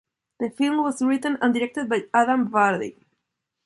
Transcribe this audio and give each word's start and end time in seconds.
The 0.39 0.49
film 0.49 0.79
was 0.81 1.03
written 1.03 1.37
and 1.43 1.53
directed 1.53 1.87
by 1.87 2.05
Adam 2.11 2.49
Vardy. 2.49 2.95